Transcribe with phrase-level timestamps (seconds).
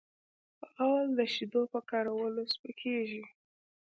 [0.73, 3.23] غول د شیدو په کارولو سپکېږي.